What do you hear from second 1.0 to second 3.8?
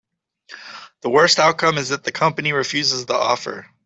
The worst outcome is that the company refuses the offer.